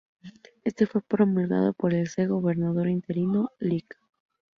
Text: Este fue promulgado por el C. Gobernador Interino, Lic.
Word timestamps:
Este 0.63 0.87
fue 0.87 1.03
promulgado 1.03 1.73
por 1.73 1.93
el 1.93 2.07
C. 2.09 2.25
Gobernador 2.25 2.89
Interino, 2.89 3.51
Lic. 3.59 3.99